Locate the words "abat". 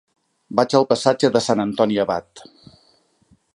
2.07-2.45